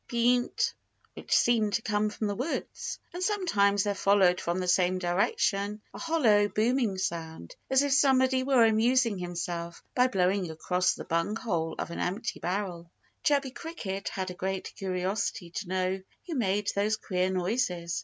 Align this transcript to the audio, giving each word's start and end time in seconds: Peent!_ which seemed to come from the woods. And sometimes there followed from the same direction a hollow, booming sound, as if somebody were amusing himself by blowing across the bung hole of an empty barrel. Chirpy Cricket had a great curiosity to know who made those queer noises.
Peent!_ 0.09 0.73
which 1.13 1.31
seemed 1.31 1.73
to 1.73 1.83
come 1.83 2.09
from 2.09 2.25
the 2.25 2.33
woods. 2.33 2.97
And 3.13 3.21
sometimes 3.21 3.83
there 3.83 3.93
followed 3.93 4.41
from 4.41 4.57
the 4.59 4.67
same 4.67 4.97
direction 4.97 5.79
a 5.93 5.99
hollow, 5.99 6.47
booming 6.47 6.97
sound, 6.97 7.55
as 7.69 7.83
if 7.83 7.93
somebody 7.93 8.41
were 8.41 8.65
amusing 8.65 9.19
himself 9.19 9.83
by 9.93 10.07
blowing 10.07 10.49
across 10.49 10.95
the 10.95 11.05
bung 11.05 11.35
hole 11.35 11.75
of 11.77 11.91
an 11.91 11.99
empty 11.99 12.39
barrel. 12.39 12.91
Chirpy 13.23 13.51
Cricket 13.51 14.09
had 14.09 14.31
a 14.31 14.33
great 14.33 14.73
curiosity 14.75 15.51
to 15.51 15.67
know 15.67 16.01
who 16.25 16.33
made 16.33 16.71
those 16.73 16.97
queer 16.97 17.29
noises. 17.29 17.99